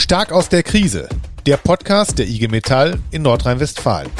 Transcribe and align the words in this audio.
Stark 0.00 0.32
aus 0.32 0.48
der 0.48 0.62
Krise. 0.62 1.10
Der 1.44 1.58
Podcast 1.58 2.18
der 2.18 2.26
IG 2.26 2.48
Metall 2.48 2.98
in 3.10 3.20
Nordrhein-Westfalen. 3.20 4.10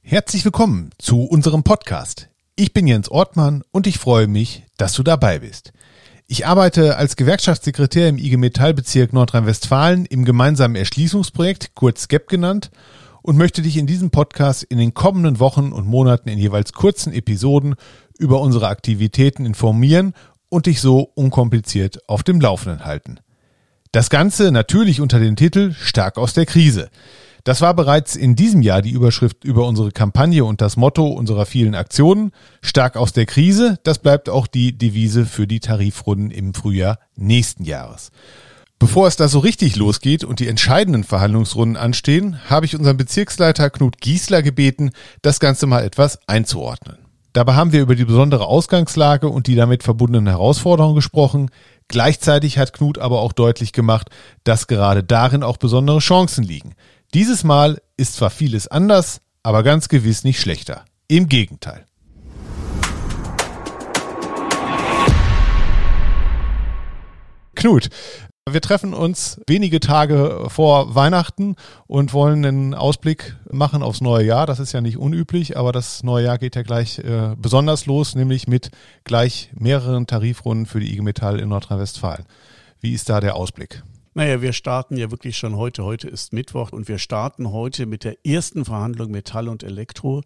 Herzlich 0.00 0.42
willkommen 0.46 0.90
zu 0.96 1.22
unserem 1.24 1.62
Podcast. 1.62 2.30
Ich 2.56 2.72
bin 2.72 2.86
Jens 2.86 3.10
Ortmann 3.10 3.62
und 3.72 3.86
ich 3.86 3.98
freue 3.98 4.26
mich, 4.26 4.64
dass 4.78 4.94
du 4.94 5.02
dabei 5.02 5.40
bist. 5.40 5.74
Ich 6.28 6.46
arbeite 6.46 6.96
als 6.96 7.16
Gewerkschaftssekretär 7.16 8.08
im 8.08 8.16
IG 8.16 8.38
Metall 8.38 8.72
Bezirk 8.72 9.12
Nordrhein-Westfalen 9.12 10.06
im 10.06 10.24
gemeinsamen 10.24 10.74
Erschließungsprojekt, 10.74 11.74
kurz 11.74 12.08
GEP 12.08 12.26
genannt, 12.26 12.70
und 13.20 13.36
möchte 13.36 13.60
dich 13.60 13.76
in 13.76 13.86
diesem 13.86 14.10
Podcast 14.10 14.62
in 14.62 14.78
den 14.78 14.94
kommenden 14.94 15.40
Wochen 15.40 15.72
und 15.72 15.86
Monaten 15.86 16.30
in 16.30 16.38
jeweils 16.38 16.72
kurzen 16.72 17.12
Episoden 17.12 17.74
über 18.18 18.40
unsere 18.40 18.68
Aktivitäten 18.68 19.44
informieren 19.44 20.14
und 20.48 20.66
dich 20.66 20.80
so 20.80 21.10
unkompliziert 21.14 22.08
auf 22.08 22.22
dem 22.22 22.40
Laufenden 22.40 22.84
halten. 22.84 23.20
Das 23.92 24.10
Ganze 24.10 24.52
natürlich 24.52 25.00
unter 25.00 25.18
dem 25.18 25.36
Titel 25.36 25.72
Stark 25.72 26.18
aus 26.18 26.34
der 26.34 26.46
Krise. 26.46 26.90
Das 27.44 27.62
war 27.62 27.72
bereits 27.72 28.16
in 28.16 28.36
diesem 28.36 28.60
Jahr 28.60 28.82
die 28.82 28.90
Überschrift 28.90 29.44
über 29.44 29.66
unsere 29.66 29.90
Kampagne 29.90 30.44
und 30.44 30.60
das 30.60 30.76
Motto 30.76 31.06
unserer 31.06 31.46
vielen 31.46 31.74
Aktionen. 31.74 32.32
Stark 32.60 32.96
aus 32.96 33.14
der 33.14 33.24
Krise, 33.24 33.78
das 33.84 33.98
bleibt 34.00 34.28
auch 34.28 34.46
die 34.46 34.76
Devise 34.76 35.24
für 35.24 35.46
die 35.46 35.60
Tarifrunden 35.60 36.30
im 36.30 36.52
Frühjahr 36.52 36.98
nächsten 37.16 37.64
Jahres. 37.64 38.10
Bevor 38.78 39.08
es 39.08 39.16
da 39.16 39.28
so 39.28 39.38
richtig 39.38 39.76
losgeht 39.76 40.22
und 40.22 40.40
die 40.40 40.46
entscheidenden 40.46 41.02
Verhandlungsrunden 41.02 41.76
anstehen, 41.76 42.38
habe 42.50 42.66
ich 42.66 42.76
unseren 42.76 42.96
Bezirksleiter 42.96 43.70
Knut 43.70 44.00
Giesler 44.00 44.42
gebeten, 44.42 44.90
das 45.22 45.40
Ganze 45.40 45.66
mal 45.66 45.82
etwas 45.82 46.20
einzuordnen. 46.28 47.07
Dabei 47.32 47.54
haben 47.54 47.72
wir 47.72 47.82
über 47.82 47.94
die 47.94 48.06
besondere 48.06 48.46
Ausgangslage 48.46 49.28
und 49.28 49.46
die 49.46 49.54
damit 49.54 49.82
verbundenen 49.82 50.26
Herausforderungen 50.26 50.94
gesprochen. 50.94 51.50
Gleichzeitig 51.86 52.58
hat 52.58 52.72
Knut 52.72 52.98
aber 52.98 53.20
auch 53.20 53.32
deutlich 53.32 53.72
gemacht, 53.72 54.08
dass 54.44 54.66
gerade 54.66 55.04
darin 55.04 55.42
auch 55.42 55.58
besondere 55.58 55.98
Chancen 55.98 56.42
liegen. 56.42 56.74
Dieses 57.14 57.44
Mal 57.44 57.80
ist 57.96 58.14
zwar 58.14 58.30
vieles 58.30 58.68
anders, 58.68 59.20
aber 59.42 59.62
ganz 59.62 59.88
gewiss 59.88 60.24
nicht 60.24 60.40
schlechter. 60.40 60.84
Im 61.06 61.28
Gegenteil. 61.28 61.84
Knut, 67.54 67.88
wir 68.52 68.60
treffen 68.60 68.94
uns 68.94 69.40
wenige 69.46 69.80
Tage 69.80 70.46
vor 70.48 70.94
Weihnachten 70.94 71.56
und 71.86 72.12
wollen 72.12 72.44
einen 72.44 72.74
Ausblick 72.74 73.36
machen 73.50 73.82
aufs 73.82 74.00
neue 74.00 74.24
Jahr. 74.24 74.46
Das 74.46 74.60
ist 74.60 74.72
ja 74.72 74.80
nicht 74.80 74.96
unüblich, 74.96 75.56
aber 75.56 75.72
das 75.72 76.02
neue 76.02 76.26
Jahr 76.26 76.38
geht 76.38 76.56
ja 76.56 76.62
gleich 76.62 76.98
äh, 76.98 77.34
besonders 77.36 77.86
los, 77.86 78.14
nämlich 78.14 78.48
mit 78.48 78.70
gleich 79.04 79.50
mehreren 79.54 80.06
Tarifrunden 80.06 80.66
für 80.66 80.80
die 80.80 80.92
IG 80.92 81.02
Metall 81.02 81.40
in 81.40 81.48
Nordrhein-Westfalen. 81.48 82.24
Wie 82.80 82.92
ist 82.92 83.08
da 83.08 83.20
der 83.20 83.34
Ausblick? 83.34 83.82
Naja, 84.18 84.42
wir 84.42 84.52
starten 84.52 84.96
ja 84.96 85.12
wirklich 85.12 85.38
schon 85.38 85.54
heute. 85.56 85.84
Heute 85.84 86.08
ist 86.08 86.32
Mittwoch 86.32 86.72
und 86.72 86.88
wir 86.88 86.98
starten 86.98 87.52
heute 87.52 87.86
mit 87.86 88.02
der 88.02 88.26
ersten 88.26 88.64
Verhandlung 88.64 89.12
Metall 89.12 89.46
und 89.46 89.62
Elektro. 89.62 90.22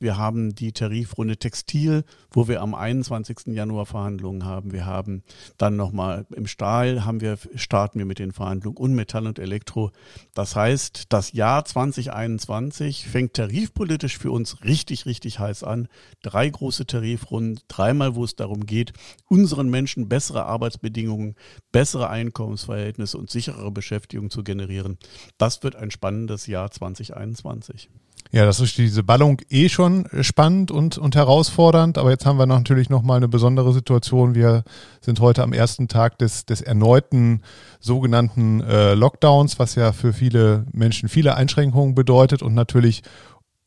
Wir 0.00 0.18
haben 0.18 0.56
die 0.56 0.72
Tarifrunde 0.72 1.36
Textil, 1.36 2.02
wo 2.32 2.48
wir 2.48 2.60
am 2.60 2.74
21. 2.74 3.54
Januar 3.54 3.86
Verhandlungen 3.86 4.44
haben. 4.44 4.72
Wir 4.72 4.84
haben 4.84 5.22
dann 5.58 5.76
nochmal 5.76 6.26
im 6.34 6.48
Stahl 6.48 7.04
haben 7.04 7.20
wir, 7.20 7.38
starten 7.54 8.00
wir 8.00 8.04
mit 8.04 8.18
den 8.18 8.32
Verhandlungen 8.32 8.78
und 8.78 8.96
Metall 8.96 9.28
und 9.28 9.38
Elektro. 9.38 9.92
Das 10.34 10.56
heißt, 10.56 11.04
das 11.10 11.30
Jahr 11.30 11.64
2021 11.64 13.06
fängt 13.06 13.34
tarifpolitisch 13.34 14.18
für 14.18 14.32
uns 14.32 14.64
richtig, 14.64 15.06
richtig 15.06 15.38
heiß 15.38 15.62
an. 15.62 15.86
Drei 16.20 16.48
große 16.48 16.84
Tarifrunden, 16.84 17.60
dreimal, 17.68 18.16
wo 18.16 18.24
es 18.24 18.34
darum 18.34 18.66
geht, 18.66 18.92
unseren 19.28 19.68
Menschen 19.68 20.08
bessere 20.08 20.46
Arbeitsbedingungen, 20.46 21.36
bessere 21.70 22.10
Einkommensverhältnisse 22.10 23.16
und 23.16 23.35
sicherere 23.36 23.70
Beschäftigung 23.70 24.30
zu 24.30 24.42
generieren. 24.42 24.96
Das 25.36 25.62
wird 25.62 25.76
ein 25.76 25.90
spannendes 25.90 26.46
Jahr 26.46 26.70
2021. 26.70 27.90
Ja, 28.32 28.44
das 28.44 28.60
ist 28.60 28.76
diese 28.76 29.02
Ballung 29.02 29.40
eh 29.50 29.68
schon 29.68 30.08
spannend 30.20 30.70
und, 30.70 30.98
und 30.98 31.14
herausfordernd, 31.14 31.96
aber 31.96 32.10
jetzt 32.10 32.26
haben 32.26 32.38
wir 32.38 32.46
natürlich 32.46 32.90
nochmal 32.90 33.18
eine 33.18 33.28
besondere 33.28 33.72
Situation. 33.72 34.34
Wir 34.34 34.64
sind 35.00 35.20
heute 35.20 35.42
am 35.42 35.52
ersten 35.52 35.86
Tag 35.86 36.18
des, 36.18 36.44
des 36.44 36.60
erneuten 36.60 37.42
sogenannten 37.78 38.62
äh, 38.62 38.94
Lockdowns, 38.94 39.58
was 39.58 39.74
ja 39.76 39.92
für 39.92 40.12
viele 40.12 40.66
Menschen 40.72 41.08
viele 41.08 41.36
Einschränkungen 41.36 41.94
bedeutet 41.94 42.42
und 42.42 42.54
natürlich 42.54 43.02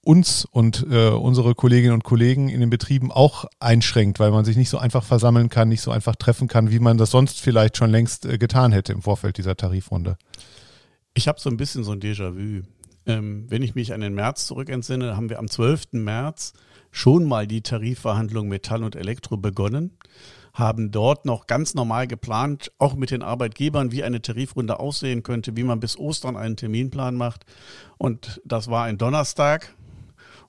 uns 0.03 0.45
und 0.45 0.85
äh, 0.89 1.09
unsere 1.09 1.55
Kolleginnen 1.55 1.93
und 1.93 2.03
Kollegen 2.03 2.49
in 2.49 2.59
den 2.61 2.69
Betrieben 2.69 3.11
auch 3.11 3.45
einschränkt, 3.59 4.19
weil 4.19 4.31
man 4.31 4.45
sich 4.45 4.57
nicht 4.57 4.69
so 4.69 4.77
einfach 4.77 5.03
versammeln 5.03 5.49
kann, 5.49 5.69
nicht 5.69 5.81
so 5.81 5.91
einfach 5.91 6.15
treffen 6.15 6.47
kann, 6.47 6.71
wie 6.71 6.79
man 6.79 6.97
das 6.97 7.11
sonst 7.11 7.41
vielleicht 7.41 7.77
schon 7.77 7.91
längst 7.91 8.25
äh, 8.25 8.37
getan 8.37 8.71
hätte 8.71 8.93
im 8.93 9.01
Vorfeld 9.01 9.37
dieser 9.37 9.55
Tarifrunde. 9.55 10.17
Ich 11.13 11.27
habe 11.27 11.39
so 11.39 11.49
ein 11.49 11.57
bisschen 11.57 11.83
so 11.83 11.91
ein 11.91 11.99
Déjà-vu. 11.99 12.63
Ähm, 13.05 13.45
wenn 13.49 13.63
ich 13.63 13.75
mich 13.75 13.93
an 13.93 14.01
den 14.01 14.13
März 14.13 14.45
zurückentsinne, 14.45 15.15
haben 15.17 15.29
wir 15.29 15.39
am 15.39 15.49
12. 15.49 15.93
März 15.93 16.53
schon 16.91 17.25
mal 17.25 17.47
die 17.47 17.61
Tarifverhandlung 17.61 18.47
Metall 18.47 18.83
und 18.83 18.95
Elektro 18.95 19.37
begonnen, 19.37 19.97
haben 20.53 20.91
dort 20.91 21.25
noch 21.25 21.47
ganz 21.47 21.75
normal 21.75 22.07
geplant, 22.07 22.71
auch 22.77 22.95
mit 22.95 23.11
den 23.11 23.21
Arbeitgebern, 23.21 23.91
wie 23.91 24.03
eine 24.03 24.21
Tarifrunde 24.21 24.79
aussehen 24.79 25.23
könnte, 25.23 25.55
wie 25.55 25.63
man 25.63 25.79
bis 25.79 25.97
Ostern 25.97 26.35
einen 26.35 26.57
Terminplan 26.57 27.15
macht. 27.15 27.45
Und 27.97 28.41
das 28.45 28.69
war 28.69 28.85
ein 28.85 28.97
Donnerstag, 28.97 29.73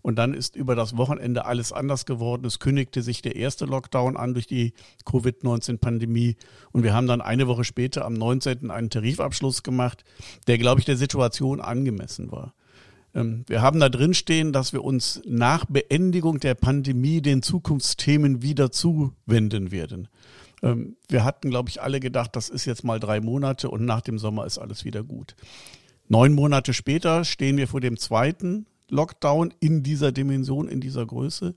und 0.03 0.16
dann 0.16 0.34
ist 0.34 0.56
über 0.56 0.75
das 0.75 0.97
Wochenende 0.97 1.44
alles 1.44 1.72
anders 1.72 2.06
geworden. 2.06 2.44
Es 2.44 2.59
kündigte 2.59 3.03
sich 3.03 3.22
der 3.22 3.37
erste 3.37 3.66
Lockdown 3.66 4.16
an 4.16 4.34
durch 4.34 4.47
die 4.47 4.72
Covid-19-Pandemie. 5.05 6.37
Und 6.72 6.83
wir 6.83 6.94
haben 6.94 7.06
dann 7.06 7.21
eine 7.21 7.47
Woche 7.47 7.65
später 7.65 8.05
am 8.05 8.15
19. 8.15 8.71
einen 8.71 8.91
Tarifabschluss 8.91 9.62
gemacht, 9.62 10.05
der, 10.47 10.59
glaube 10.59 10.81
ich, 10.81 10.87
der 10.87 10.97
Situation 10.97 11.60
angemessen 11.60 12.33
war. 12.33 12.55
Ähm, 13.15 13.44
wir 13.47 13.62
haben 13.62 13.81
da 13.81 13.89
drin 13.89 14.15
stehen, 14.15 14.53
dass 14.53 14.72
wir 14.72 14.84
uns 14.84 15.21
nach 15.27 15.65
Beendigung 15.66 16.41
der 16.41 16.55
Pandemie 16.55 17.21
den 17.21 17.43
Zukunftsthemen 17.43 18.43
wieder 18.43 18.71
zuwenden 18.71 19.71
werden. 19.71 20.09
Ähm, 20.62 20.97
wir 21.09 21.25
hatten, 21.25 21.50
glaube 21.50 21.69
ich, 21.69 21.83
alle 21.83 22.00
gedacht, 22.00 22.37
das 22.37 22.49
ist 22.49 22.65
jetzt 22.65 22.84
mal 22.84 23.00
drei 23.00 23.21
Monate 23.21 23.71
und 23.71 23.84
nach 23.84 24.00
dem 24.00 24.19
Sommer 24.19 24.47
ist 24.47 24.59
alles 24.59 24.84
wieder 24.84 25.03
gut. 25.03 25.34
Neun 26.09 26.34
Monate 26.34 26.75
später 26.75 27.25
stehen 27.25 27.56
wir 27.56 27.69
vor 27.69 27.81
dem 27.81 27.97
zweiten 27.97 28.66
Lockdown 28.91 29.55
in 29.61 29.83
dieser 29.83 30.12
Dimension, 30.12 30.69
in 30.69 30.81
dieser 30.81 31.06
Größe. 31.06 31.55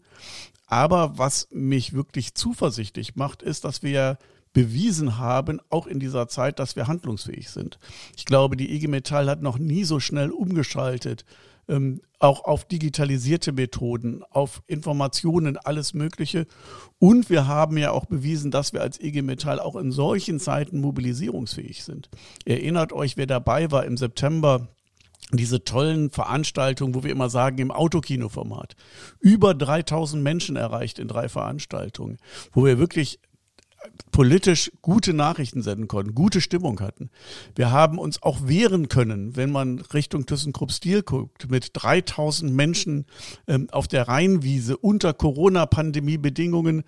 Aber 0.68 1.18
was 1.18 1.48
mich 1.52 1.94
wirklich 1.94 2.34
zuversichtlich 2.34 3.16
macht, 3.16 3.44
ist, 3.44 3.64
dass 3.64 3.84
wir 3.84 4.18
bewiesen 4.54 5.18
haben, 5.18 5.60
auch 5.70 5.88
in 5.88 6.00
dieser 6.00 6.28
Zeit, 6.28 6.60
dass 6.60 6.76
wir 6.76 6.88
handlungsfähig 6.88 7.50
sind. 7.50 7.80
Ich 8.16 8.26
glaube, 8.26 8.56
die 8.56 8.74
IG 8.74 8.88
Metall 8.88 9.30
hat 9.30 9.42
noch 9.42 9.58
nie 9.58 9.84
so 9.84 10.00
schnell 10.00 10.32
umgeschaltet, 10.32 11.26
ähm, 11.68 12.02
auch 12.20 12.46
auf 12.46 12.66
digitalisierte 12.66 13.52
Methoden, 13.52 14.24
auf 14.30 14.62
Informationen, 14.68 15.58
alles 15.58 15.94
Mögliche. 15.94 16.46
Und 17.00 17.30
wir 17.30 17.48
haben 17.48 17.78
ja 17.78 17.92
auch 17.92 18.06
bewiesen, 18.06 18.52
dass 18.52 18.74
wir 18.74 18.82
als 18.82 19.00
IG 19.00 19.22
Metall 19.22 19.60
auch 19.60 19.76
in 19.76 19.92
solchen 19.92 20.40
Zeiten 20.40 20.80
mobilisierungsfähig 20.80 21.84
sind. 21.84 22.10
Erinnert 22.46 22.94
euch, 22.94 23.18
wer 23.18 23.28
dabei 23.28 23.72
war 23.72 23.86
im 23.86 23.98
September 23.98 24.68
diese 25.38 25.64
tollen 25.64 26.10
Veranstaltungen, 26.10 26.96
wo 26.96 27.04
wir 27.04 27.12
immer 27.12 27.30
sagen, 27.30 27.58
im 27.58 27.72
Autokinoformat. 27.72 28.76
Über 29.20 29.54
3000 29.54 30.22
Menschen 30.22 30.56
erreicht 30.56 31.00
in 31.00 31.08
drei 31.08 31.30
Veranstaltungen, 31.30 32.18
wo 32.52 32.66
wir 32.66 32.80
wirklich 32.80 33.20
politisch 34.12 34.72
gute 34.82 35.14
Nachrichten 35.14 35.62
senden 35.62 35.88
konnten, 35.88 36.14
gute 36.14 36.40
Stimmung 36.40 36.80
hatten. 36.80 37.10
Wir 37.56 37.72
haben 37.72 37.98
uns 37.98 38.22
auch 38.22 38.48
wehren 38.48 38.88
können, 38.88 39.36
wenn 39.36 39.52
man 39.52 39.80
Richtung 39.80 40.26
ThyssenKrupp-Stil 40.26 41.02
guckt, 41.02 41.50
mit 41.50 41.72
3000 41.74 42.54
Menschen 42.54 43.06
ähm, 43.48 43.68
auf 43.72 43.88
der 43.88 44.08
Rheinwiese 44.08 44.78
unter 44.78 45.14
Corona-Pandemie-Bedingungen, 45.14 46.84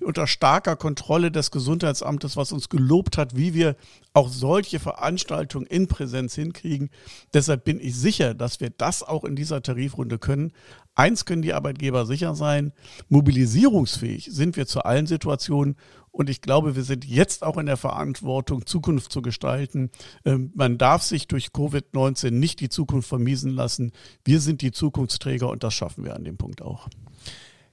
unter 0.00 0.26
starker 0.26 0.76
Kontrolle 0.76 1.30
des 1.30 1.50
Gesundheitsamtes, 1.50 2.36
was 2.36 2.52
uns 2.52 2.68
gelobt 2.68 3.16
hat, 3.16 3.36
wie 3.36 3.54
wir 3.54 3.76
auch 4.12 4.28
solche 4.28 4.78
Veranstaltungen 4.78 5.66
in 5.66 5.88
Präsenz 5.88 6.34
hinkriegen. 6.34 6.90
Deshalb 7.32 7.64
bin 7.64 7.80
ich 7.80 7.96
sicher, 7.96 8.34
dass 8.34 8.60
wir 8.60 8.70
das 8.70 9.02
auch 9.02 9.24
in 9.24 9.34
dieser 9.34 9.62
Tarifrunde 9.62 10.18
können. 10.18 10.52
Eins 10.94 11.24
können 11.24 11.42
die 11.42 11.52
Arbeitgeber 11.52 12.06
sicher 12.06 12.34
sein, 12.34 12.72
mobilisierungsfähig 13.08 14.28
sind 14.30 14.56
wir 14.56 14.66
zu 14.66 14.82
allen 14.82 15.06
Situationen 15.06 15.76
und 16.16 16.30
ich 16.30 16.40
glaube, 16.40 16.76
wir 16.76 16.82
sind 16.82 17.04
jetzt 17.04 17.42
auch 17.42 17.58
in 17.58 17.66
der 17.66 17.76
Verantwortung, 17.76 18.64
Zukunft 18.64 19.12
zu 19.12 19.20
gestalten. 19.20 19.90
Ähm, 20.24 20.50
man 20.54 20.78
darf 20.78 21.02
sich 21.02 21.28
durch 21.28 21.48
Covid-19 21.48 22.30
nicht 22.30 22.60
die 22.60 22.70
Zukunft 22.70 23.08
vermiesen 23.08 23.50
lassen. 23.50 23.92
Wir 24.24 24.40
sind 24.40 24.62
die 24.62 24.72
Zukunftsträger 24.72 25.50
und 25.50 25.62
das 25.62 25.74
schaffen 25.74 26.04
wir 26.04 26.16
an 26.16 26.24
dem 26.24 26.38
Punkt 26.38 26.62
auch. 26.62 26.88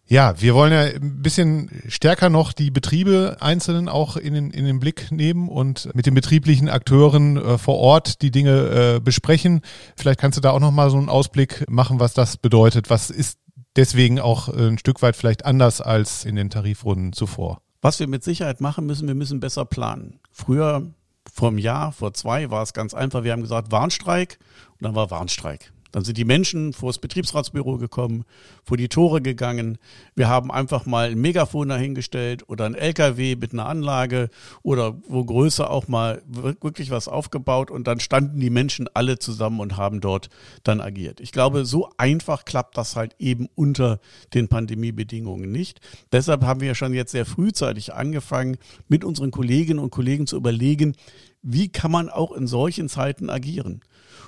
Ja, 0.06 0.42
wir 0.42 0.54
wollen 0.54 0.74
ja 0.74 0.82
ein 0.82 1.22
bisschen 1.22 1.72
stärker 1.88 2.30
noch 2.30 2.52
die 2.52 2.70
Betriebe 2.70 3.38
einzelnen 3.40 3.88
auch 3.88 4.18
in 4.18 4.34
den, 4.34 4.52
in 4.52 4.66
den 4.66 4.82
Blick 4.82 5.10
nehmen 5.14 5.48
und 5.48 5.96
mit 5.96 6.06
den 6.06 6.14
betrieblichen 6.14 6.68
Akteuren 6.68 7.38
äh, 7.38 7.58
vor 7.58 7.78
Ort 7.78 8.22
die 8.22 8.32
Dinge 8.32 8.96
äh, 8.96 9.00
besprechen. 9.00 9.62
Vielleicht 9.96 10.20
kannst 10.20 10.38
du 10.38 10.42
da 10.42 10.52
auch 10.52 10.60
noch 10.60 10.72
mal 10.72 10.90
so 10.90 10.98
einen 10.98 11.08
Ausblick 11.08 11.64
machen, 11.70 12.02
was 12.02 12.14
das 12.14 12.36
bedeutet. 12.36 12.90
Was 12.90 13.10
ist 13.10 13.40
deswegen 13.78 14.20
auch 14.20 14.50
ein 14.50 14.78
Stück 14.78 15.02
weit 15.02 15.16
vielleicht 15.16 15.46
anders 15.46 15.80
als 15.80 16.26
in 16.26 16.36
den 16.36 16.50
Tarifrunden 16.50 17.14
zuvor? 17.14 17.62
Was 17.84 18.00
wir 18.00 18.08
mit 18.08 18.24
Sicherheit 18.24 18.62
machen 18.62 18.86
müssen, 18.86 19.10
wir 19.10 19.14
müssen 19.14 19.42
besser 19.42 19.66
planen. 19.66 20.22
Früher 20.32 20.94
Vor 21.32 21.50
einem 21.50 21.58
Jahr, 21.58 21.92
vor 21.92 22.14
zwei 22.14 22.50
war 22.50 22.64
es 22.64 22.74
ganz 22.74 22.94
einfach. 22.94 23.24
Wir 23.24 23.34
haben 23.34 23.42
gesagt 23.42 23.72
Warnstreik 23.72 24.40
und 24.80 24.84
dann 24.84 24.96
war 24.96 25.12
Warnstreik. 25.12 25.74
Dann 25.94 26.04
sind 26.04 26.18
die 26.18 26.26
Menschen 26.26 26.74
vor 26.74 26.90
das 26.90 26.98
Betriebsratsbüro 26.98 27.78
gekommen, 27.78 28.26
vor 28.64 28.78
die 28.78 28.90
Tore 28.90 29.22
gegangen. 29.22 29.78
Wir 30.16 30.28
haben 30.28 30.52
einfach 30.52 30.88
mal 30.88 31.12
ein 31.12 31.22
Megafon 31.22 31.70
dahingestellt 31.70 32.50
oder 32.50 32.66
ein 32.66 32.74
LKW 32.74 33.36
mit 33.36 33.54
einer 33.54 33.68
Anlage 33.68 34.30
oder 34.64 34.98
wo 35.08 35.24
größer 35.24 35.70
auch 35.70 35.88
mal 35.88 36.24
wirklich 36.26 36.90
was 36.90 37.08
aufgebaut 37.08 37.70
und 37.70 37.88
dann 37.88 38.00
standen 38.00 38.40
die 38.40 38.50
Menschen 38.50 38.90
alle 38.96 39.20
zusammen 39.20 39.60
und 39.60 39.78
haben 39.78 40.02
dort 40.02 40.30
dann 40.64 40.82
agiert. 40.82 41.22
Ich 41.22 41.32
glaube, 41.32 41.64
so 41.64 41.90
einfach 41.98 42.44
klappt 42.44 42.76
das 42.76 42.96
halt 42.96 43.16
eben 43.20 43.48
unter 43.54 44.00
den 44.34 44.48
Pandemiebedingungen 44.48 45.52
nicht. 45.52 45.80
Deshalb 46.12 46.42
haben 46.44 46.62
wir 46.62 46.74
schon 46.74 46.96
jetzt 46.96 47.12
sehr 47.12 47.28
frühzeitig 47.28 47.94
angefangen, 47.94 48.58
mit 48.88 49.04
unseren 49.04 49.30
Kolleginnen 49.30 49.80
und 49.80 49.92
Kollegen 49.92 50.26
zu 50.26 50.38
überlegen, 50.38 50.96
wie 51.44 51.70
kann 51.70 51.92
man 51.92 52.10
auch 52.10 52.32
in 52.32 52.48
solchen 52.48 52.90
Zeiten 52.90 53.30
agieren. 53.30 53.82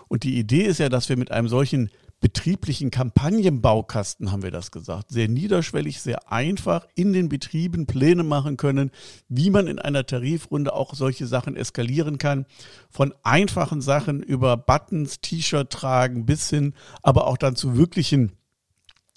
Und 0.08 0.24
die 0.24 0.38
Idee 0.38 0.64
ist 0.64 0.80
ja, 0.80 0.90
dass 0.90 1.10
wir 1.10 1.18
mit 1.18 1.32
einem 1.32 1.48
solchen 1.48 1.90
betrieblichen 2.22 2.92
Kampagnenbaukasten, 2.92 4.32
haben 4.32 4.42
wir 4.42 4.52
das 4.52 4.72
gesagt, 4.72 5.12
sehr 5.12 5.28
niederschwellig, 5.28 6.02
sehr 6.02 6.32
einfach 6.32 6.88
in 6.96 7.14
den 7.14 7.30
Betrieben 7.30 7.86
Pläne 7.86 8.24
machen 8.24 8.58
können, 8.58 8.92
wie 9.28 9.50
man 9.50 9.68
in 9.68 9.80
einer 9.80 10.06
Tarifrunde 10.06 10.74
auch 10.74 10.94
solche 10.96 11.28
Sachen 11.28 11.56
eskalieren 11.56 12.18
kann. 12.18 12.46
Von 12.90 13.14
einfachen 13.24 13.82
Sachen 13.82 14.24
über 14.24 14.58
Buttons, 14.58 15.20
T-Shirt 15.22 15.70
tragen 15.70 16.26
bis 16.26 16.50
hin, 16.50 16.74
aber 17.04 17.28
auch 17.28 17.38
dann 17.38 17.56
zu 17.56 17.78
wirklichen 17.78 18.32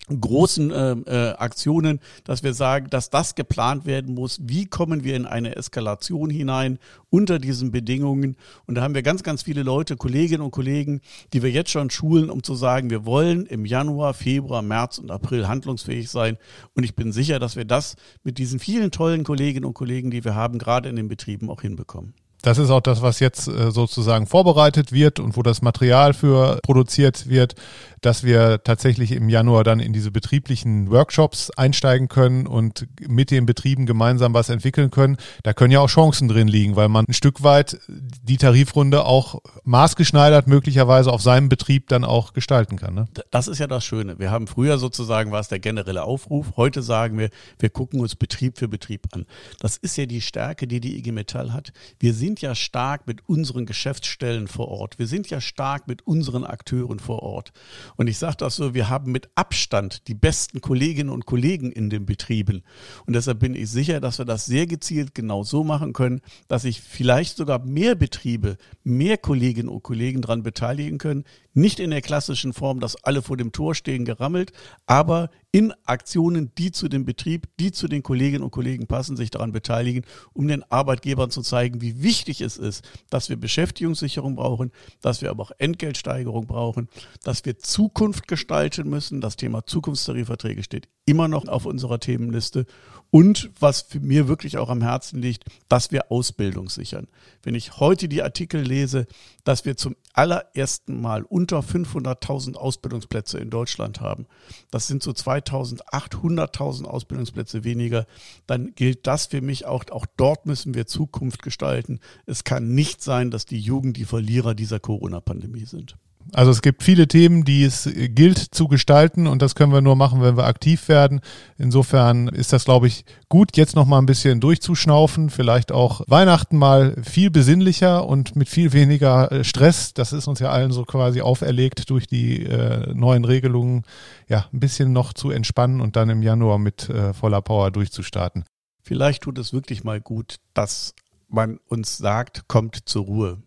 großen 0.09 0.71
äh, 0.71 0.93
äh, 0.93 1.35
Aktionen, 1.37 2.01
dass 2.25 2.43
wir 2.43 2.55
sagen, 2.55 2.89
dass 2.91 3.11
das 3.11 3.35
geplant 3.35 3.87
werden 3.87 4.15
muss. 4.15 4.41
Wie 4.43 4.67
kommen 4.67 5.05
wir 5.05 5.17
in 5.17 5.27
eine 5.27 5.57
Eskalation 5.57 6.31
hinein 6.31 6.79
unter 7.11 7.39
diesen 7.39 7.71
Bedingungen? 7.71 8.37
Und 8.67 8.77
da 8.77 8.83
haben 8.83 8.95
wir 8.95 9.03
ganz, 9.03 9.23
ganz 9.23 9.43
viele 9.43 9.63
Leute, 9.63 9.97
Kolleginnen 9.97 10.43
und 10.43 10.51
Kollegen, 10.51 11.01
die 11.33 11.43
wir 11.43 11.51
jetzt 11.51 11.71
schon 11.71 11.91
schulen, 11.91 12.31
um 12.31 12.43
zu 12.43 12.55
sagen, 12.55 12.91
wir 12.91 13.05
wollen 13.05 13.47
im 13.47 13.67
Januar, 13.67 14.15
Februar, 14.15 14.63
März 14.63 14.99
und 14.99 15.11
April 15.11 15.47
handlungsfähig 15.47 16.09
sein. 16.11 16.39
Und 16.75 16.85
ich 16.85 16.95
bin 16.95 17.13
sicher, 17.13 17.39
dass 17.39 17.57
wir 17.57 17.65
das 17.65 17.97
mit 18.25 18.39
diesen 18.39 18.59
vielen 18.59 18.91
tollen 18.91 19.25
Kolleginnen 19.25 19.67
und 19.67 19.75
Kollegen, 19.75 20.11
die 20.11 20.25
wir 20.25 20.35
haben, 20.35 20.59
gerade 20.59 20.89
in 20.89 20.97
den 20.97 21.09
Betrieben 21.09 21.51
auch 21.51 21.61
hinbekommen. 21.61 22.15
Das 22.43 22.59
ist 22.59 22.71
auch 22.71 22.81
das, 22.81 23.03
was 23.03 23.19
jetzt 23.19 23.49
äh, 23.49 23.73
sozusagen 23.73 24.27
vorbereitet 24.27 24.93
wird 24.93 25.19
und 25.19 25.37
wo 25.37 25.43
das 25.43 25.61
Material 25.61 26.15
für 26.15 26.61
produziert 26.63 27.29
wird, 27.29 27.57
dass 28.01 28.25
wir 28.25 28.63
tatsächlich 28.63 29.13
im 29.13 29.29
Januar 29.29 29.65
dann 29.65 29.81
in 29.81 29.93
diese 29.93 30.11
betrieblichen 30.11 30.91
Workshops 30.91 31.51
einsteigen 31.51 32.09
können 32.09 32.47
und 32.47 32.87
mit 33.01 33.31
den 33.31 33.45
Betrieben 33.45 33.85
gemeinsam 33.85 34.33
was 34.33 34.49
entwickeln 34.49 34.91
können. 34.91 35.17
Da 35.43 35.53
können 35.53 35.73
ja 35.73 35.81
auch 35.81 35.89
Chancen 35.89 36.29
drin 36.29 36.49
liegen, 36.49 36.77
weil 36.77 36.89
man 36.89 37.05
ein 37.07 37.13
Stück 37.13 37.43
weit 37.43 37.79
die 37.89 38.37
Tarifrunde 38.37 39.05
auch 39.05 39.41
maßgeschneidert 39.65 40.47
möglicherweise 40.47 41.13
auf 41.13 41.23
seinem 41.23 41.49
Betrieb 41.49 41.89
dann 41.89 42.05
auch 42.05 42.33
gestalten 42.33 42.77
kann. 42.77 42.95
Ne? 42.95 43.09
Das 43.31 43.49
ist 43.49 43.59
ja 43.59 43.67
das 43.67 43.85
Schöne. 43.85 44.19
Wir 44.19 44.31
haben 44.31 44.47
früher 44.47 44.79
sozusagen 44.79 45.33
war 45.33 45.41
es 45.41 45.49
der 45.49 45.59
generelle 45.59 46.05
Aufruf. 46.05 46.53
Heute 46.57 46.83
sagen 46.83 47.19
wir, 47.19 47.31
wir 47.59 47.71
gucken 47.71 48.01
uns 48.01 48.15
Betrieb 48.15 48.59
für 48.59 48.69
Betrieb 48.69 49.07
an. 49.13 49.27
Das 49.61 49.77
ist 49.77 49.97
ja 49.97 50.07
die 50.07 50.21
Stärke, 50.21 50.67
die 50.67 50.81
die 50.81 50.97
IG 50.99 51.13
Metall 51.13 51.53
hat. 51.53 51.73
Wir 51.99 52.15
sind 52.15 52.29
sind 52.29 52.43
ja 52.43 52.55
stark 52.55 53.07
mit 53.07 53.27
unseren 53.27 53.65
Geschäftsstellen 53.65 54.49
vor 54.49 54.69
Ort. 54.69 54.99
Wir 54.99 55.07
sind 55.07 55.31
ja 55.31 55.41
stark 55.41 55.89
mit 55.89 56.07
unseren 56.07 56.45
Akteuren 56.45 56.99
vor 56.99 57.23
Ort. 57.23 57.53
Und 57.97 58.07
ich 58.09 58.19
sage 58.19 58.37
das 58.39 58.57
so, 58.57 58.75
wir 58.75 58.89
haben 58.89 59.13
mit 59.13 59.29
Abstand 59.35 60.09
die 60.09 60.15
besten 60.15 60.61
Kolleginnen 60.61 61.11
und 61.11 61.27
Kollegen 61.27 61.73
in 61.73 61.91
den 61.91 62.07
Betrieben. 62.07 62.63
Und 63.07 63.15
deshalb 63.15 63.41
bin 63.41 63.55
ich 63.55 63.71
sicher, 63.71 64.01
dass 64.01 64.19
wir 64.19 64.25
das 64.25 64.47
sehr 64.47 64.67
gezielt 64.67 65.15
genau 65.15 65.43
so 65.43 65.65
machen 65.65 65.93
können, 65.93 66.21
dass 66.49 66.63
sich 66.63 66.81
vielleicht 66.81 67.37
sogar 67.37 67.65
mehr 67.65 67.95
Betriebe, 67.95 68.57
mehr 68.85 69.19
Kolleginnen 69.19 69.69
und 69.69 69.83
Kollegen 69.83 70.23
daran 70.23 70.43
beteiligen 70.43 70.99
können. 70.99 71.25
Nicht 71.59 71.81
in 71.81 71.91
der 71.91 72.03
klassischen 72.03 72.53
Form, 72.53 72.79
dass 72.79 73.03
alle 73.03 73.21
vor 73.21 73.37
dem 73.37 73.51
Tor 73.51 73.75
stehen 73.75 74.05
gerammelt, 74.05 74.53
aber 74.87 75.29
in 75.51 75.73
Aktionen, 75.87 76.53
die 76.57 76.71
zu 76.71 76.89
dem 76.89 77.05
Betrieb, 77.05 77.49
die 77.59 77.73
zu 77.73 77.89
den 77.89 78.05
Kolleginnen 78.05 78.45
und 78.45 78.53
Kollegen 78.53 78.87
passen, 78.87 79.17
sich 79.17 79.33
daran 79.33 79.51
beteiligen, 79.51 80.05
um 80.33 80.47
den 80.47 80.63
Arbeitgebern 80.71 81.33
zu 81.33 81.43
zeigen, 81.43 81.81
wie 81.81 82.01
wichtig 82.01 82.43
es 82.43 82.59
ist, 82.59 82.89
dass 83.11 83.29
wir 83.29 83.37
Beschäftigungssicherung 83.37 84.37
brauchen, 84.37 84.71
dass 85.01 85.21
wir 85.21 85.31
aber 85.31 85.43
auch 85.43 85.51
Entgeltsteigerung 85.59 86.47
brauchen, 86.47 86.89
dass 87.25 87.45
wir 87.45 87.59
Zukunft 87.59 88.29
gestalten 88.29 88.89
müssen. 88.89 89.21
Das 89.21 89.35
Thema 89.35 89.67
Zukunftstarifverträge 89.67 90.63
steht 90.63 90.89
immer 91.07 91.27
noch 91.27 91.49
auf 91.49 91.67
unserer 91.67 91.99
Themenliste. 91.99 92.67
Und 93.11 93.51
was 93.59 93.83
für 93.83 94.01
mir 94.01 94.29
wirklich 94.29 94.59
auch 94.59 94.69
am 94.69 94.83
Herzen 94.83 95.21
liegt, 95.23 95.45
dass 95.69 95.91
wir 95.91 96.13
Ausbildung 96.13 96.69
sichern. 96.69 97.09
Wenn 97.43 97.55
ich 97.55 97.79
heute 97.81 98.07
die 98.07 98.23
Artikel 98.23 98.61
lese, 98.61 99.07
dass 99.45 99.65
wir 99.65 99.79
zum 99.79 99.97
allerersten 100.19 101.01
Mal 101.01 101.23
unter 101.23 101.61
500.000 101.61 102.57
Ausbildungsplätze 102.57 103.39
in 103.39 103.51
Deutschland 103.51 104.01
haben, 104.01 104.27
das 104.73 104.89
sind 104.89 105.01
so 105.01 105.13
2.800.000 105.13 106.85
Ausbildungsplätze 106.85 107.63
weniger, 107.63 108.05
dann 108.49 108.75
gilt 108.75 109.07
das 109.07 109.27
für 109.27 109.41
mich 109.41 109.67
auch, 109.67 109.85
auch 109.91 110.07
dort 110.17 110.45
müssen 110.45 110.75
wir 110.75 110.87
Zukunft 110.87 111.43
gestalten. 111.43 112.01
Es 112.27 112.43
kann 112.43 112.75
nicht 112.75 113.01
sein, 113.01 113.31
dass 113.31 113.47
die 113.47 113.61
Jugend 113.61 113.97
die 113.97 114.05
Verlierer 114.05 114.57
dieser 114.57 114.81
Corona-Pandemie 114.81 115.67
sind. 115.67 115.97
Also 116.33 116.51
es 116.51 116.61
gibt 116.61 116.83
viele 116.83 117.09
Themen, 117.09 117.45
die 117.45 117.65
es 117.65 117.89
gilt 117.95 118.39
zu 118.39 118.69
gestalten 118.69 119.27
und 119.27 119.41
das 119.41 119.55
können 119.55 119.73
wir 119.73 119.81
nur 119.81 119.97
machen, 119.97 120.21
wenn 120.21 120.37
wir 120.37 120.45
aktiv 120.45 120.89
werden. 120.89 121.21
Insofern 121.57 122.29
ist 122.29 122.53
das, 122.53 122.67
glaube 122.67 122.87
ich, 122.87 123.05
gut, 123.29 123.57
jetzt 123.57 123.75
noch 123.75 123.87
mal 123.87 123.99
ein 123.99 124.07
bisschen 124.07 124.41
durchzuschnaufen. 124.41 125.31
Vielleicht 125.31 125.73
auch 125.73 126.03
Weihnachten 126.07 126.59
mal 126.59 126.97
viel 127.03 127.31
besinnlicher 127.31 128.07
und 128.07 128.37
mit 128.37 128.49
viel 128.49 128.73
weniger 128.73 129.33
äh, 129.33 129.45
Stress. 129.45 129.95
Das 129.95 130.13
ist 130.13 130.29
uns 130.29 130.39
ja 130.41 130.51
allen 130.51 130.71
so 130.71 130.85
quasi 130.85 131.23
auferlegt 131.23 131.89
durch 131.89 132.07
die 132.07 132.45
äh, 132.45 132.93
neuen 132.93 133.25
Regelungen. 133.25 133.85
Ja, 134.29 134.47
ein 134.53 134.61
bisschen 134.61 134.93
noch 134.93 135.15
zu 135.15 135.31
entspannen 135.31 135.81
und 135.81 135.97
dann 135.97 136.11
im 136.11 136.23
Januar 136.23 136.59
mit 136.59 136.91
äh, 136.91 137.15
voller 137.15 137.41
Power 137.41 137.71
durchzustarten. 137.71 138.45
Vielleicht 138.83 139.23
tut 139.23 139.39
es 139.39 139.53
wirklich 139.53 139.83
mal 139.83 140.01
gut, 140.01 140.37
dass 140.53 140.95
man 141.29 141.59
uns 141.69 141.97
sagt, 141.97 142.49
kommt 142.49 142.89
zur 142.89 143.05
Ruhe 143.05 143.43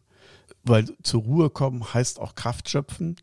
weil 0.63 0.85
zur 1.03 1.21
Ruhe 1.21 1.49
kommen 1.49 1.93
heißt 1.93 2.19
auch 2.19 2.35
Kraft 2.35 2.69
schöpfen. 2.69 3.15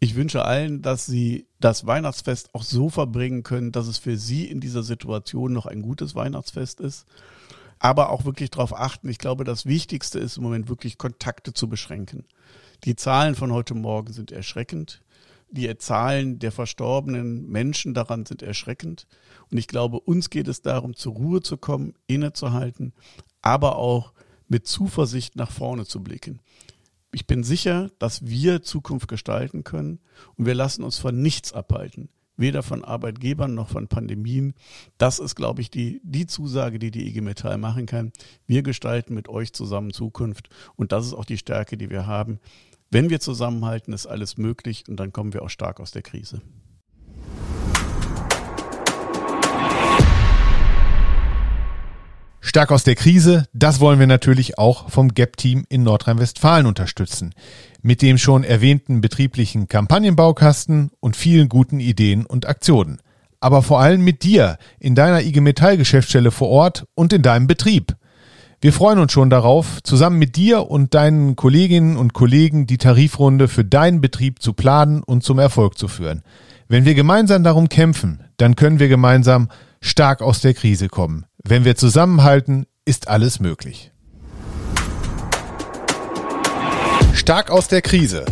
Ich 0.00 0.14
wünsche 0.14 0.44
allen, 0.44 0.82
dass 0.82 1.06
sie 1.06 1.46
das 1.60 1.86
Weihnachtsfest 1.86 2.54
auch 2.54 2.62
so 2.62 2.90
verbringen 2.90 3.42
können, 3.42 3.72
dass 3.72 3.86
es 3.86 3.98
für 3.98 4.18
sie 4.18 4.46
in 4.46 4.60
dieser 4.60 4.82
Situation 4.82 5.52
noch 5.52 5.66
ein 5.66 5.80
gutes 5.82 6.14
Weihnachtsfest 6.14 6.80
ist. 6.80 7.06
Aber 7.78 8.10
auch 8.10 8.24
wirklich 8.24 8.50
darauf 8.50 8.78
achten. 8.78 9.08
Ich 9.08 9.18
glaube, 9.18 9.44
das 9.44 9.66
Wichtigste 9.66 10.18
ist 10.18 10.36
im 10.36 10.42
Moment 10.42 10.68
wirklich 10.68 10.98
Kontakte 10.98 11.54
zu 11.54 11.68
beschränken. 11.68 12.24
Die 12.84 12.96
Zahlen 12.96 13.34
von 13.34 13.52
heute 13.52 13.74
Morgen 13.74 14.12
sind 14.12 14.30
erschreckend. 14.30 15.02
Die 15.50 15.74
Zahlen 15.78 16.38
der 16.38 16.52
verstorbenen 16.52 17.48
Menschen 17.48 17.94
daran 17.94 18.26
sind 18.26 18.42
erschreckend. 18.42 19.06
Und 19.50 19.58
ich 19.58 19.68
glaube, 19.68 20.00
uns 20.00 20.28
geht 20.28 20.48
es 20.48 20.62
darum, 20.62 20.94
zur 20.94 21.14
Ruhe 21.14 21.40
zu 21.40 21.56
kommen, 21.56 21.94
innezuhalten, 22.06 22.92
aber 23.40 23.76
auch 23.76 24.12
mit 24.48 24.66
Zuversicht 24.66 25.36
nach 25.36 25.50
vorne 25.50 25.86
zu 25.86 26.02
blicken. 26.02 26.40
Ich 27.12 27.26
bin 27.26 27.44
sicher, 27.44 27.90
dass 27.98 28.26
wir 28.26 28.62
Zukunft 28.62 29.08
gestalten 29.08 29.62
können 29.62 30.00
und 30.36 30.46
wir 30.46 30.54
lassen 30.54 30.82
uns 30.82 30.98
von 30.98 31.22
nichts 31.22 31.52
abhalten. 31.52 32.08
Weder 32.36 32.64
von 32.64 32.84
Arbeitgebern 32.84 33.54
noch 33.54 33.68
von 33.68 33.86
Pandemien. 33.86 34.54
Das 34.98 35.20
ist, 35.20 35.36
glaube 35.36 35.60
ich, 35.60 35.70
die, 35.70 36.00
die 36.02 36.26
Zusage, 36.26 36.80
die 36.80 36.90
die 36.90 37.06
IG 37.06 37.20
Metall 37.20 37.58
machen 37.58 37.86
kann. 37.86 38.12
Wir 38.48 38.64
gestalten 38.64 39.14
mit 39.14 39.28
euch 39.28 39.52
zusammen 39.52 39.92
Zukunft 39.92 40.48
und 40.74 40.90
das 40.90 41.06
ist 41.06 41.14
auch 41.14 41.24
die 41.24 41.38
Stärke, 41.38 41.76
die 41.76 41.90
wir 41.90 42.06
haben. 42.06 42.40
Wenn 42.90 43.10
wir 43.10 43.20
zusammenhalten, 43.20 43.92
ist 43.92 44.06
alles 44.06 44.36
möglich 44.36 44.84
und 44.88 44.96
dann 44.96 45.12
kommen 45.12 45.32
wir 45.32 45.42
auch 45.42 45.50
stark 45.50 45.78
aus 45.78 45.92
der 45.92 46.02
Krise. 46.02 46.42
Stark 52.54 52.70
aus 52.70 52.84
der 52.84 52.94
Krise, 52.94 53.48
das 53.52 53.80
wollen 53.80 53.98
wir 53.98 54.06
natürlich 54.06 54.58
auch 54.58 54.88
vom 54.88 55.12
GAP-Team 55.12 55.64
in 55.68 55.82
Nordrhein-Westfalen 55.82 56.66
unterstützen. 56.66 57.34
Mit 57.82 58.00
dem 58.00 58.16
schon 58.16 58.44
erwähnten 58.44 59.00
betrieblichen 59.00 59.66
Kampagnenbaukasten 59.66 60.92
und 61.00 61.16
vielen 61.16 61.48
guten 61.48 61.80
Ideen 61.80 62.24
und 62.24 62.46
Aktionen. 62.46 63.00
Aber 63.40 63.64
vor 63.64 63.80
allem 63.80 64.04
mit 64.04 64.22
dir 64.22 64.58
in 64.78 64.94
deiner 64.94 65.22
IG 65.22 65.40
Metall 65.40 65.76
Geschäftsstelle 65.76 66.30
vor 66.30 66.48
Ort 66.48 66.86
und 66.94 67.12
in 67.12 67.22
deinem 67.22 67.48
Betrieb. 67.48 67.96
Wir 68.60 68.72
freuen 68.72 69.00
uns 69.00 69.10
schon 69.10 69.30
darauf, 69.30 69.82
zusammen 69.82 70.20
mit 70.20 70.36
dir 70.36 70.70
und 70.70 70.94
deinen 70.94 71.34
Kolleginnen 71.34 71.96
und 71.96 72.12
Kollegen 72.12 72.68
die 72.68 72.78
Tarifrunde 72.78 73.48
für 73.48 73.64
deinen 73.64 74.00
Betrieb 74.00 74.40
zu 74.40 74.52
planen 74.52 75.02
und 75.02 75.24
zum 75.24 75.40
Erfolg 75.40 75.76
zu 75.76 75.88
führen. 75.88 76.22
Wenn 76.68 76.84
wir 76.84 76.94
gemeinsam 76.94 77.42
darum 77.42 77.68
kämpfen, 77.68 78.22
dann 78.36 78.54
können 78.54 78.78
wir 78.78 78.86
gemeinsam 78.86 79.48
stark 79.80 80.22
aus 80.22 80.40
der 80.40 80.54
Krise 80.54 80.86
kommen. 80.86 81.26
Wenn 81.46 81.66
wir 81.66 81.76
zusammenhalten, 81.76 82.64
ist 82.86 83.08
alles 83.08 83.38
möglich. 83.38 83.92
Stark 87.12 87.50
aus 87.50 87.68
der 87.68 87.82
Krise 87.82 88.24